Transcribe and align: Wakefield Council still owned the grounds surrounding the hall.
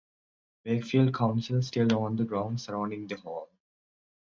Wakefield 0.65 1.13
Council 1.13 1.61
still 1.61 1.93
owned 1.95 2.17
the 2.17 2.23
grounds 2.25 2.63
surrounding 2.63 3.05
the 3.05 3.17
hall. 3.17 3.51